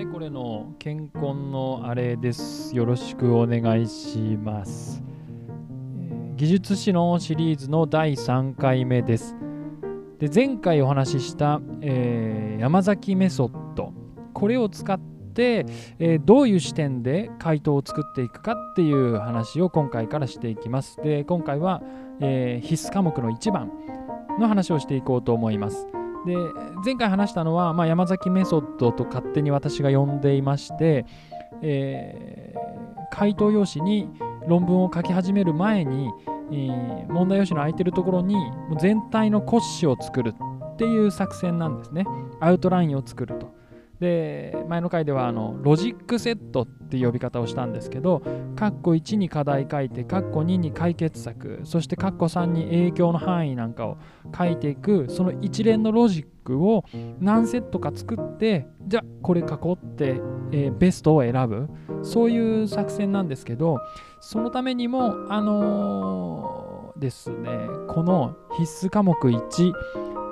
[0.00, 2.74] れこれの健康のあれです。
[2.74, 5.02] よろしくお願いします。
[6.36, 9.36] 技術史のシリーズの第3回目です。
[10.18, 13.92] で前回お話しした、えー、山崎メソッド
[14.32, 15.66] これを使って、
[15.98, 20.96] えー、どういう視点で回答を作っていくかっていう話を今回からしていきます。
[21.02, 21.82] で今回は、
[22.20, 23.70] えー、必須科目の1番
[24.38, 25.99] の話をしていこうと思います。
[26.26, 26.36] で
[26.84, 31.06] 前回話したのは、まあ、山崎メソッドと勝手に私が呼んでいまして、
[31.62, 34.08] えー、回答用紙に
[34.46, 36.10] 論文を書き始める前に、
[36.52, 38.36] えー、問題用紙の空いてるところに
[38.78, 40.34] 全体の骨子を作る
[40.74, 42.04] っていう作戦なんですね。
[42.40, 43.59] アウトラインを作ると。
[44.00, 48.22] で前の回ではあのロジックセットって呼び方をしたんですけど
[48.56, 53.98] 括弧1に課題書いて括弧2に解決策そして括弧3に影響の範囲なんかを
[54.36, 56.84] 書いていくその一連のロジックを
[57.20, 60.20] 何セットか作ってじゃあこれ書こうって、
[60.52, 61.68] えー、ベストを選ぶ。
[62.02, 63.78] そういう作戦なんですけど
[64.20, 67.50] そのためにもあのー、ですね
[67.88, 69.72] この必須科目1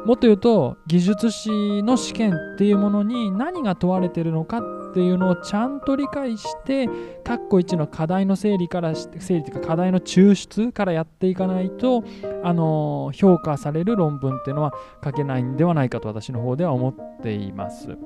[0.06, 6.84] もっと言うと技術士の試験っていうものに何が問われてるのかっていうのをちゃんと理解して
[7.24, 12.04] 括弧1の課題の整理からし整理というか課題の抽出からやっていかないと
[12.42, 14.72] あの評価される論文っていうのは
[15.04, 17.98] 書けないんではないかと私の方では思っています。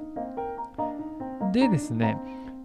[1.52, 2.18] でですね、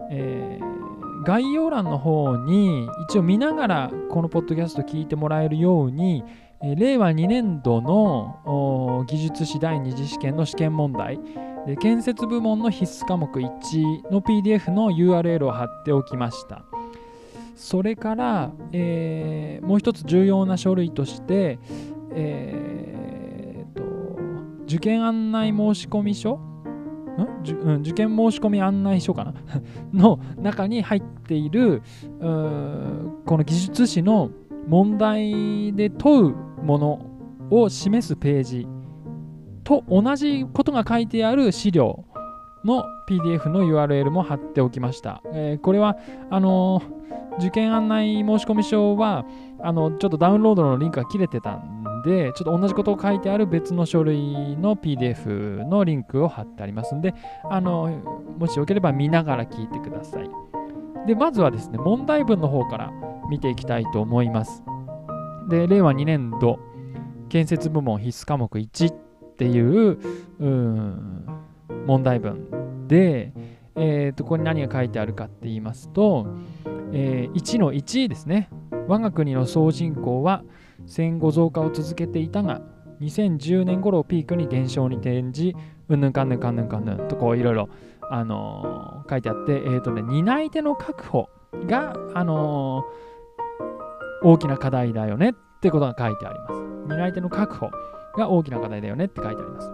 [0.09, 6.23] えー、概要欄の方に一応見ながらこのポッドキャスト聞いてもらえるように
[6.63, 11.19] え令和2年度の技術士第二次試験の試験問題。
[11.79, 16.63] 建設部門の必須科目1の PDF の URL を貼っておきました。
[17.55, 21.59] それから、えー、もう一つ重要な書類として、
[22.11, 23.83] えー、と
[24.63, 25.57] 受験案内申
[25.89, 26.39] 込書？
[27.17, 27.21] う
[27.71, 29.33] ん受験申込案内書かな？
[29.91, 31.81] の中に入っている
[32.19, 34.29] この技術士の
[34.67, 36.35] 問題で問う
[36.67, 36.99] もの
[37.49, 38.67] を示すページ
[39.63, 42.05] と同じことが書いてある資料
[42.65, 45.21] の PDF の URL も貼っておきました。
[45.33, 45.97] えー、これは
[46.29, 49.25] あのー、受験案内申込書は
[49.61, 57.13] あのちょっとダウンロードのリンクが切れてたんで、ちょっと同じことを書いてある別の書類の PDF のリンクを貼ってありますんで、
[57.49, 57.87] あの
[58.37, 60.29] もしよければ見ながら聞いてください。
[61.07, 62.91] で、まずはですね、問題文の方から
[63.29, 64.63] 見ていきたいと思います。
[65.49, 66.59] で、令和2年度
[67.29, 68.95] 建設部門必須科目1っ
[69.37, 69.97] ていう
[71.85, 73.33] 問題文で、
[73.75, 76.27] えー、とここに何が書いてあるかって言いますと、
[76.91, 78.49] えー、1の1ですね。
[78.87, 80.43] 我が国の総人口は
[80.85, 82.61] 戦後増加を続けていたが
[83.01, 85.55] 2010年頃をピークに減少に転じ
[85.89, 87.69] うんぬんかんぬんかんぬんかんぬんとこういろいろ
[88.09, 91.29] あのー、書いてあって、えーとね、担い手の確保
[91.67, 93.16] が、あのー、
[94.23, 96.53] 大きな課題だよねってことが書いてあります。
[96.87, 97.69] 担い手の確保
[98.17, 99.71] が大きな課題だよねって書いてあります。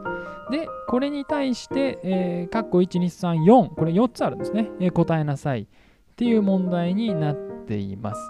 [0.51, 4.69] で、これに対して、えー、括弧1、2、3、4、これ4つあるんですね。
[4.79, 5.65] えー、答えなさいっ
[6.15, 8.21] ていう問題になっています。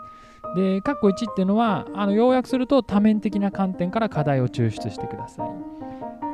[0.56, 5.47] で、括弧1っていうのは、あの要約すると多面的な観点から課題を抽出してください。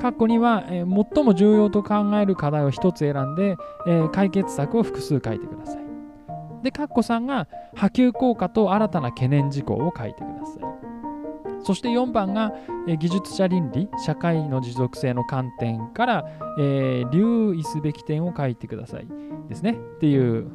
[0.02, 3.58] 括弧2は、えー、最も重要と考える課題を1つ選んで、
[3.88, 5.89] えー、解決策を複数書いてください。
[6.64, 10.90] で、括弧3が波及効果と新たな懸念事項を書いてください。
[11.62, 12.54] そして4番が、
[12.88, 16.26] え、技術者倫理、社会の持続性の観点から、
[16.58, 19.08] えー、留意すべき点を書いてください
[19.50, 19.72] ですね。
[19.72, 20.50] っていう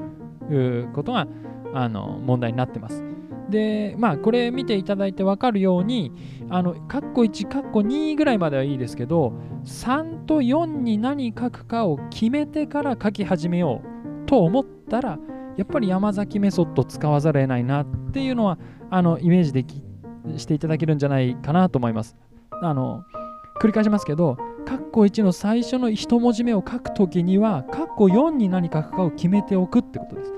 [0.94, 1.26] ことが
[1.74, 3.04] あの問題になってます。
[3.50, 6.12] で、まあ、これ見ていただいて分かるように、
[6.48, 9.34] あの、カッコ1、カッコ2ぐらいまではいいですけど、
[9.64, 15.18] 3と4に何書くかを決めてから書き始めようと思ったら、
[15.56, 18.58] やっぱり山崎メソッド使わざるを得ないなっていうのは、
[18.90, 19.82] あの、イメージでき
[20.36, 22.16] していただけるんじゃないかなと思います。
[22.62, 23.04] あの、
[23.60, 24.36] 繰り返しますけど、
[24.66, 30.32] カッコ1の最初の1文字目を書くときには、カッコ4に何書くかを決めておくってことです。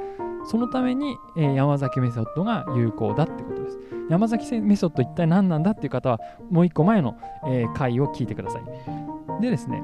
[0.47, 3.79] そのために、えー、山崎メソッドが有効だってことです。
[4.09, 6.21] 山崎メソッド一体何なんだっていう方は、
[6.51, 7.17] もう一個前の、
[7.47, 9.43] えー、回を聞いてください。
[9.43, 9.83] でですね、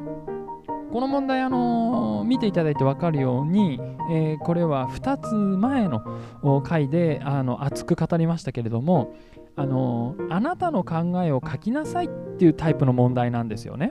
[0.93, 3.81] この問題、あの、見ていただいて分かるように、
[4.11, 9.15] えー、これは2つ前の回であの熱く語りましたけれども、
[9.57, 12.09] あの、あなたの考えを書きなさいっ
[12.39, 13.91] ていうタイプの問題なんですよね。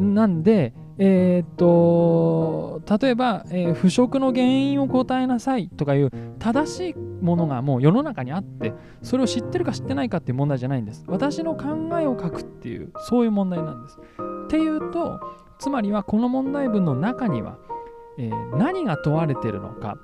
[0.00, 13.98] なんで、えー、っと例えば、えー、腐食の原因を答えなさいとかいう正しいものがもう世の中にあってそれを知ってるか知ってないかっていう問題じゃないんです私の考えを書くっていうそういう問題なんです
[14.44, 15.20] っていうと
[15.60, 17.58] つまりはこの問題文の中には、
[18.18, 19.96] えー、何が問われているのか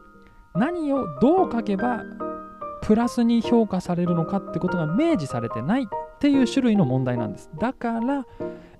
[0.54, 2.02] 何をどう書けば
[2.82, 5.86] プラスに評価されるのかってことが明示されてないっ
[6.20, 7.50] ていう種類の問題なんです。
[7.58, 8.26] だから、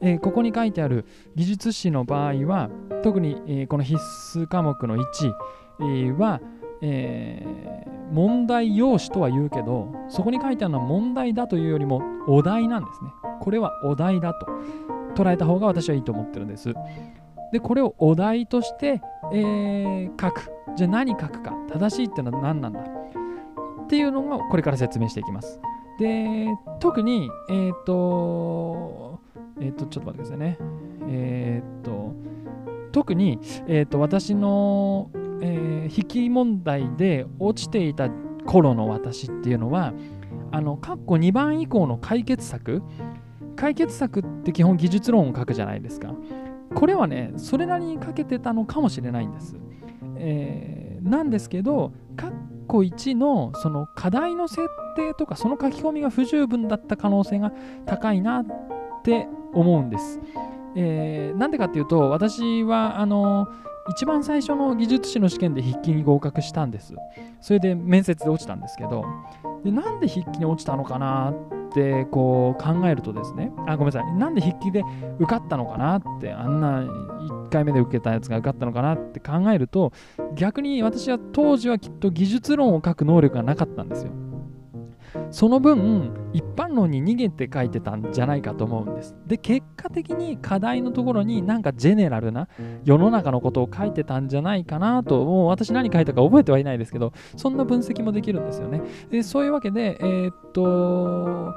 [0.00, 2.70] えー、ここに書いてある技術史の場合は
[3.02, 3.96] 特に、えー、この必
[4.38, 5.32] 須科目の1、
[5.81, 6.40] えー、は、
[6.82, 13.11] えー、問題用紙とは言うけどそこに書いてあるのは問題だというよりもお題なんですね。
[13.40, 14.46] これはお題だと。
[15.16, 16.74] 捉えた方が私はいいと思ってるんです。
[17.52, 19.00] でこれをお題として、
[19.32, 20.52] えー、書く。
[20.76, 21.52] じゃあ何書くか。
[21.72, 22.80] 正しいってのは何なんだ。
[22.80, 25.60] っていうのがこれから説明していきます。
[25.98, 26.46] で
[26.80, 29.20] 特にえっ、ー、と
[29.60, 30.58] えっ、ー、とちょっと待ってくださいね。
[31.08, 32.14] えっ、ー、と
[32.96, 35.10] 特に、えーと、私の、
[35.42, 38.08] えー、筆記問題で落ちていた
[38.46, 39.92] 頃の私っていうのは
[40.50, 42.82] あの括弧2番以降の解決策
[43.56, 46.14] 解決策って基本技術論を書くじゃないですか。
[46.75, 49.56] これはねそれなりに書けてたのかもしれないんです、
[50.17, 52.32] えー、なんですけど括
[52.67, 54.61] 弧1のその課題の設
[54.97, 57.53] 定とかその書き込みが不十分だった可能性が
[57.87, 58.47] 高いなっ
[59.05, 60.20] て思うんです。
[60.75, 63.49] えー、なんでかっていうと私はあの
[63.88, 66.94] 一番最初の技術士の試験で筆記に合格したんです。
[67.41, 69.05] それで面接で落ちたんですけど。
[69.64, 71.35] でなんで筆記に落ちたのかなっ
[71.76, 74.12] てこう考えるとですねあごめんなさい。
[74.14, 74.82] なんで筆記で
[75.19, 79.93] 受かったのかなってあんな1回目で受けたやつが受かったのかなって考えると
[80.34, 84.12] 逆に私は当時はきっと技術論を書く能力がなかったんですよ。
[85.31, 89.17] その分一般論に逃げて書いてたんじゃないかと思うんです。
[89.26, 92.49] で結果的に課題のところになんかジェネラルな
[92.84, 95.46] 世の中のことを書いてたんじゃないかなともう。
[95.49, 98.82] 私何書いたか覚えてはいないですけどそんな分析もできるんですよね。
[99.11, 101.55] でそういうわけでえー、っと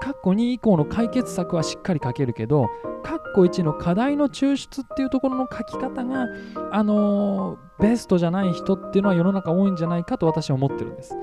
[0.00, 2.66] 括弧2以降の解決策はしっかり書けるけど
[3.02, 6.26] 括弧1の課題の抽出っていうところの書き方が
[6.70, 11.16] あのーベストじゃない人っていうのは世の中多いんじゃないかと私は思ってるんです。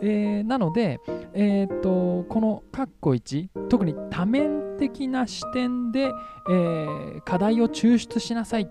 [0.00, 1.00] えー、なので、
[1.34, 6.12] えー、とこの括弧1特に多面的な視点で、
[6.48, 8.66] えー、課題を抽出しなさいっ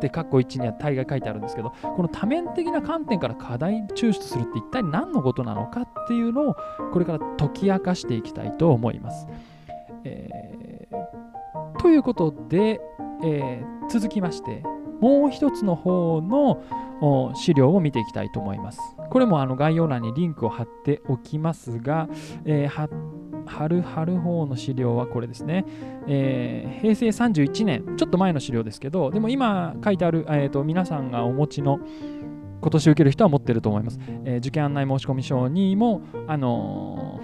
[0.00, 6.56] て括弧1には大概書いてあるんですけどこの多面的な観点から課題抽出するって一体何のことなのかっていうのを
[6.92, 9.26] これから解き明かしていきたいと思います。
[10.04, 12.80] えー、ということで、
[13.24, 14.62] えー、続きまして
[15.00, 18.80] もう一つの方の資料を見ていきたいと思います。
[19.10, 22.08] これもあの概要欄にリンクを貼っておきますが、
[22.44, 22.86] えー、貼
[23.66, 25.64] る貼る方の資料はこれですね、
[26.06, 31.80] えー、平成31年、ちょっと前の資料ですけど、でも今書いてある、えーと、皆さんがお持ちの
[32.60, 33.98] 今年受ける人は持ってると思います。
[34.24, 37.20] えー、受験案内申込書にも、あの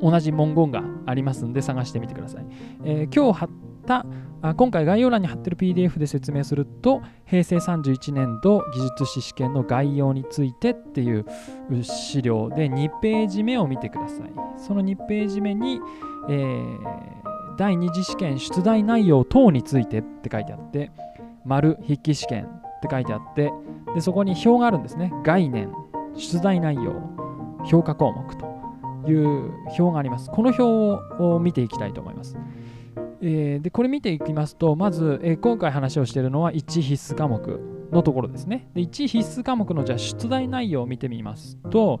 [0.00, 2.46] ー、同じ文言がありますんで探してみてください。
[2.84, 3.48] えー、今日貼っ
[3.88, 4.04] た
[4.56, 11.26] 今回概要欄に貼ってる PDF で説明すると平成31年度技術士試験の概要についてっていう
[11.82, 14.32] 資料で2ページ目を見てください。
[14.58, 15.80] その2ページ目に、
[16.28, 16.78] えー、
[17.56, 20.92] 第2次試験出題内容等についてって書いてあって
[21.44, 22.48] 丸筆記試験っ
[22.80, 23.50] て書いてあって
[23.94, 25.12] でそこに表があるんですね。
[25.24, 25.72] 概念
[26.14, 26.94] 出題内容
[27.64, 28.46] 評価項目と
[29.08, 30.30] いう表があります。
[30.30, 30.62] この表
[31.22, 32.36] を見ていきたいと思います。
[33.20, 37.60] えー、でこれ見ていきますとまず、えー、今回話をしているのは1必須科目
[37.90, 38.70] のところですね。
[38.74, 42.00] で1必須科目のじゃあ出題内容を見てみますと、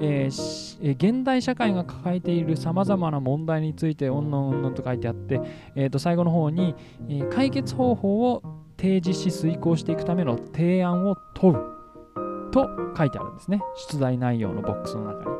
[0.00, 5.40] えー、現代社会が抱えているさまざまな問題についてうんぬんうんぬんと書いてあって、
[5.74, 6.74] えー、と最後の方に、
[7.08, 8.42] え、解決方法を
[8.76, 13.60] 提示し遂行していくための提案を問うと書いてあるんですね。
[13.90, 15.36] 出題内容のボックスの中に。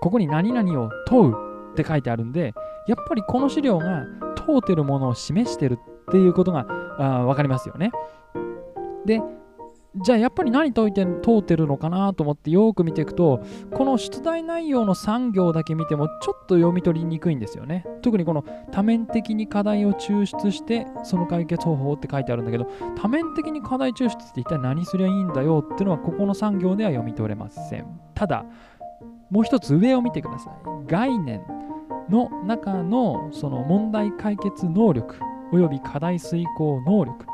[0.00, 1.34] ここに何々を問う
[1.72, 2.54] って書いてあるんで
[2.86, 4.04] やっぱりこの資料が
[4.48, 7.92] 問うてるものを示してるっていうことが分かりますよね。
[9.04, 9.20] で
[9.96, 13.40] じゃあやっぱり何問いて問うてるのかなと思ってよく見ていくと
[13.72, 17.84] この出題内容の3行だけ見てもちょっと読み取りにくいんですよね。
[18.02, 27.86] 特にこの多面的に課題を抽出してその解決方法って書いてあるんだけど多面的に課題抽出って一体何すりゃいいんだよっていうのはここの3行では読み取れません。
[28.14, 28.44] ただ
[29.30, 30.54] もう一つ上を見てください。
[30.86, 31.42] 概念。
[32.08, 35.16] の中のその問題解決能力
[35.52, 37.26] および課題遂行能力。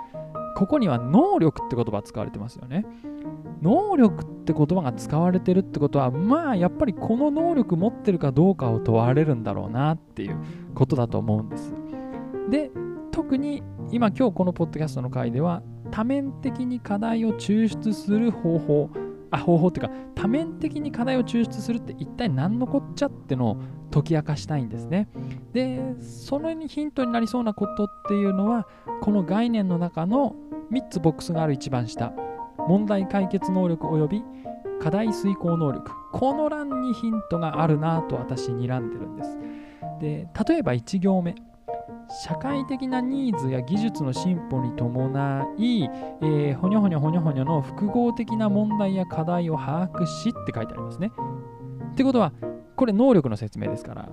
[0.57, 2.85] ここには能力って言葉使われてますよね。
[3.61, 10.37] 能力って言葉が使われてるってことはまあやっぱりこの能力持ってるかどうかを問われるんだろうなっていう
[10.75, 11.73] ことだと思うんです。
[12.51, 12.71] で
[13.11, 18.91] 特に今今日このポッドキャストの回では多面的に課題を抽出する方法
[19.35, 23.57] あ方法っていうか多面的に課題を抽出するって一体何のこっちゃってのを
[23.91, 25.09] 解き明かしたいんですね。
[25.53, 28.67] でそれにヒントになりそうなことっていうのは
[29.03, 30.37] この概念の中の
[30.73, 32.13] 3つボックスがある一番下
[32.69, 34.23] 問題解決能力及び
[34.81, 39.39] 課題遂行能力この欄にヒントがあるなと私睨んでるんです。
[40.01, 41.35] で例えば1行目
[42.09, 51.13] 社会的なニーズや技術の進歩に伴い、えー、ほにょほにょほにょほにょの複合的な問題や課題を把握しって書いてありますね。
[51.93, 52.33] ってことは、
[52.77, 54.09] これ能力の説明ですから、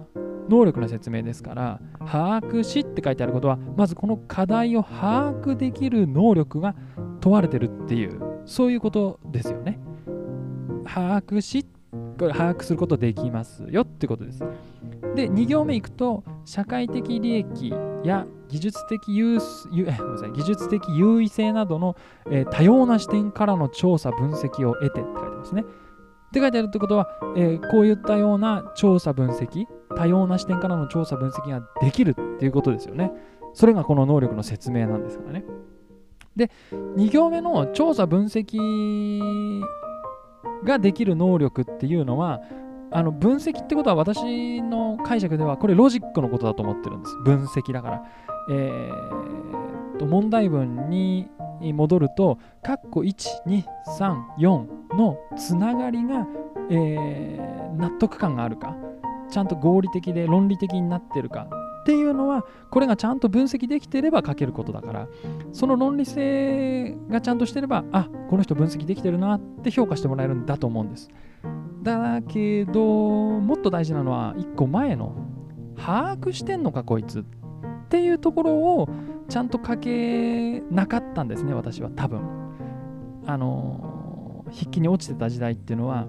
[0.49, 6.75] 能力の説明ですから、把握しって書いてあることは、まずこの課題を把握できる能力が
[7.21, 9.79] 問われてるっていう、そういうことですよね。
[10.85, 11.65] 把握し、
[12.19, 14.43] これ把握することできますよってことです。
[15.15, 21.95] で、2行目いくと、社会的利益や技術的優技術的優位性などの、
[22.29, 25.61] えー、多様な視点からの調査分析を得てって書いてますね。
[25.61, 29.65] って書いてあるってことは、えー、こういったような調査分析
[29.95, 33.11] 多様な視点からの調査分析ができるっていうことですよね。
[33.53, 35.43] それがこの能力の説明なんですからね。
[36.35, 39.61] で2行目の調査分析
[40.63, 42.41] ができる能力っていうのは
[42.91, 47.15] あの分析ってことは私の解釈ではこれロジックのことだと思ってるんです。
[47.23, 48.03] 分析だから。
[48.49, 51.29] えー、と問題文に
[51.61, 53.63] 戻ると、カッコ1、2、
[53.99, 56.27] 3、4のつながりが、
[56.69, 58.75] えー、納得感があるか、
[59.29, 61.47] ちゃんと合理的で論理的になってるか
[61.81, 65.07] っていうのは、これがちゃんと分析できてれば書けることだから、
[65.53, 71.09] その論理性がちゃんとしてれば、あこの人分析できてるなって評価してもらえるんだと思うんです。
[71.81, 72.81] だけど、
[73.39, 75.15] もっと大事なのは、1個前の、
[75.77, 77.23] 把握してんのか、こいつっ
[77.89, 78.89] ていうところを
[79.29, 82.21] ちゃんと書けなかったんですね、私は多分。
[83.25, 86.07] あの、筆記に落ちてた時代っていうのは、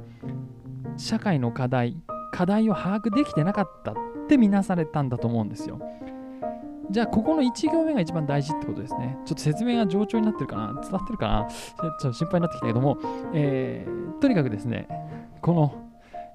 [0.96, 1.96] 社会の課題、
[2.32, 3.94] 課題を把握できてなかったっ
[4.28, 5.78] て見なされたんだと思うんですよ。
[6.90, 9.16] じゃあ、ここの1行目が一番大事ってことですね。
[9.24, 10.80] ちょっと説明が上調になってるかな？
[10.82, 11.48] 伝わってるかな？
[11.48, 12.98] ちょっと心配になってきたけども、
[13.32, 14.88] えー、とにかくですね、
[15.42, 15.74] この、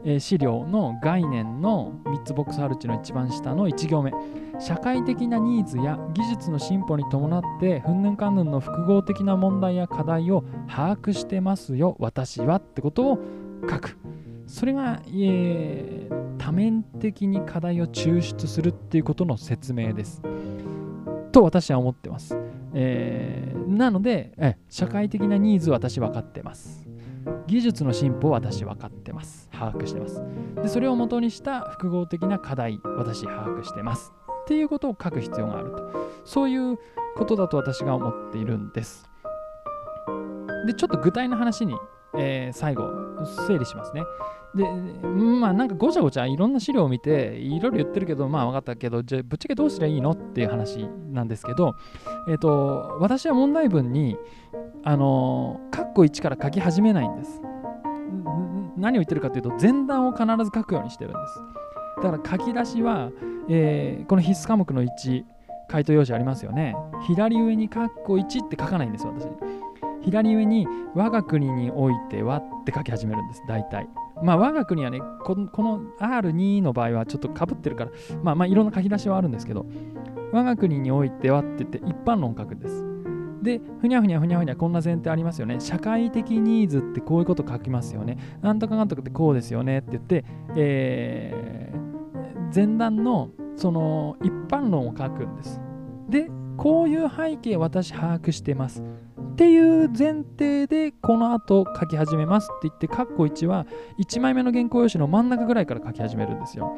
[0.06, 4.12] え、資料の概念の3つボックスあるうちの一番下の1行目。
[4.60, 13.20] 社会的なニーズや技術の進歩に伴ってふんぬんかんぬんの複合的な問題や課題を把握してますよ私はってことを
[13.70, 13.98] 書く。
[14.46, 20.22] それが、えー、多面的に課題を抽出するっていうことの説明です。
[21.32, 22.36] と私は思ってます、
[22.74, 26.87] えー、なのでえ社会的なニーズ私分かってます。
[27.48, 29.50] 技術の進歩を私分かってます。
[29.52, 30.22] 把握してます。
[30.62, 34.14] で、それを元にした複合的な課題、私把握してます。
[34.44, 35.92] っていうことを書く必要があると。
[36.26, 36.78] そういう
[37.16, 39.10] ことだと私が思っているんです。
[40.66, 41.74] で、ちょっと具体の話に、
[42.18, 42.90] えー、最後、
[43.48, 44.04] 整理しますね。
[44.56, 44.64] で、
[45.08, 51.76] まあなんかごちゃごちゃいろんな資料を見て、いろいろ言ってるけど、まあ分かったけど、じゃぶっちゃけどうすりゃいいのっていう話なんですけど、
[52.30, 54.18] えっ、ー、と、私は問題文に、
[54.84, 57.42] あの、カッコ1から書き始めないんです。
[58.78, 62.04] 何を言ってるかというと、前段を必ず書くようにしてるんです。
[62.04, 63.12] だから書き出しは、
[63.50, 65.24] えー、この必須科目の1、
[65.68, 66.76] 回答用紙ありますよね。
[67.08, 69.28] 左上にカッコ1って書かないんですよ、私。
[70.08, 73.90] 左上に我が国においてはって書き始めるんです、大体。
[74.24, 77.92] まあ我が国はね、この R2 の場合はちょっとかぶってるから、
[78.24, 79.66] まあまあいろんな書き出しはあるんですけど、
[80.32, 82.86] 我が国においてはって言って一般論書くんです。
[83.44, 85.60] で、ふにゃふにゃふにゃふにゃこんな前提ありますよね。
[85.60, 88.18] 社会的ニーズってこういうこと書きますよね。
[88.42, 90.24] なんとかなんとかってこうですよねって言って、
[90.56, 95.60] えー、前段のその一般論を書くんです。
[96.08, 98.82] で、こういう背景私把握してます。
[99.38, 103.68] っていう前提でこの後書き始めますって言って、カッコ1は
[104.00, 106.76] 1枚目の原稿用紙の真ん中ぐらいから書き始めるんですよ。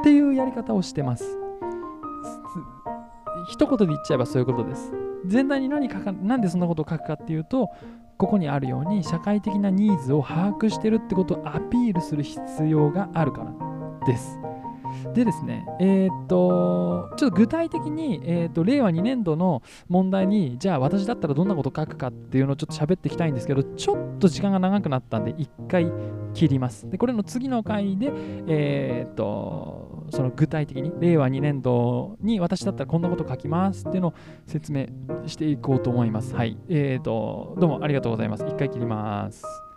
[0.00, 1.36] っていうやり方をしてます。
[3.48, 4.92] 一言で言っちゃえばそういうことです。
[5.26, 7.68] 全体に何書か、なんでそんなことを書くかっていうと、
[8.18, 13.52] ここにあるように社会的なニーズを把握してるってことをアピールする必要があるから
[14.06, 14.38] です。
[15.14, 25.90] でですね、えー、っと、ちょっと具体的に、えー、っと、令和2年度の問題に、じゃあ私だったらどんなこと書くかっていうのをちょっと喋っていきたいんですけど、ちょっと時間が長くなったんで、一回
[26.34, 26.88] 切ります。
[26.88, 28.12] で、これの次の回で、
[28.46, 34.14] えー、っと、その具体的に、令和2年度に私だったらこんなこと書きますっていうのを
[34.46, 34.86] 説明
[35.26, 36.34] していこうと思います。
[36.34, 36.56] はい。
[36.68, 38.44] えー、っと、どうもありがとうございます。
[38.44, 39.69] 一回切ります。